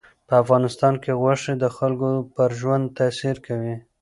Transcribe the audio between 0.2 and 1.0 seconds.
په افغانستان